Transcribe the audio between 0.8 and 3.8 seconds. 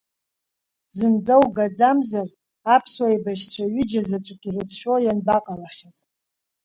Зынӡа угаӡамзар, аԥсуа еибашьцәа